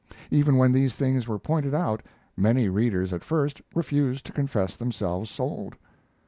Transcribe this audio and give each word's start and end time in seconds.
Even 0.31 0.57
when 0.57 0.71
these 0.71 0.95
things 0.95 1.27
were 1.27 1.37
pointed 1.37 1.75
out 1.75 2.01
many 2.35 2.67
readers 2.69 3.13
at 3.13 3.23
first 3.23 3.61
refused 3.75 4.25
to 4.25 4.31
confess 4.33 4.75
themselves 4.75 5.29
sold. 5.29 5.75